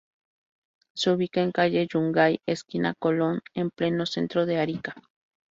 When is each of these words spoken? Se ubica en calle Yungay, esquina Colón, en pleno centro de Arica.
Se 0.95 1.11
ubica 1.11 1.43
en 1.43 1.51
calle 1.51 1.85
Yungay, 1.87 2.39
esquina 2.47 2.95
Colón, 2.97 3.41
en 3.53 3.69
pleno 3.69 4.07
centro 4.07 4.47
de 4.47 4.57
Arica. 4.59 4.95